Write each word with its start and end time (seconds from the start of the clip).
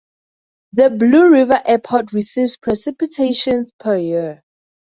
The 0.73 0.89
Blue 0.89 1.29
River 1.29 1.61
Airport 1.63 2.11
receives 2.11 2.57
precipitation 2.57 3.67
per 3.79 3.97
year. 3.99 4.41